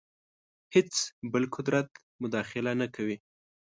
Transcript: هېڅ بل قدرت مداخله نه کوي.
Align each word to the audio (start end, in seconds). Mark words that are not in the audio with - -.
هېڅ 0.75 0.93
بل 1.31 1.43
قدرت 1.55 1.89
مداخله 2.21 2.71
نه 2.81 2.87
کوي. 2.95 3.17